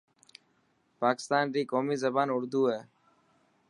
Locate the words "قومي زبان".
1.71-2.27